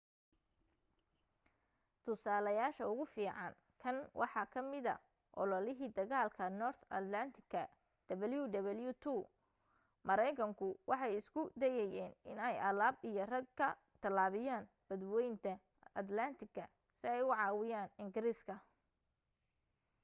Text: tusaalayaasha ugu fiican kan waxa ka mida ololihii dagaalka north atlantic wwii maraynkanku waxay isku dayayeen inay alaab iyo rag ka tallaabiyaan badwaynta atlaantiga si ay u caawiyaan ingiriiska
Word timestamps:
tusaalayaasha 2.05 2.83
ugu 2.91 3.05
fiican 3.13 3.53
kan 3.83 3.97
waxa 4.19 4.43
ka 4.53 4.61
mida 4.71 4.95
ololihii 5.41 5.89
dagaalka 5.97 6.43
north 6.61 6.81
atlantic 6.99 7.51
wwii 8.21 9.29
maraynkanku 10.07 10.67
waxay 10.89 11.13
isku 11.19 11.41
dayayeen 11.61 12.11
inay 12.31 12.55
alaab 12.69 12.95
iyo 13.09 13.23
rag 13.33 13.45
ka 13.59 13.67
tallaabiyaan 14.01 14.65
badwaynta 14.87 15.51
atlaantiga 16.01 16.63
si 16.99 17.05
ay 17.13 17.21
u 17.27 17.31
caawiyaan 17.39 17.89
ingiriiska 18.03 18.55